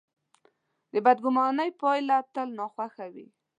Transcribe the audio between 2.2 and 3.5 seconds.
تل ناخوښه وي.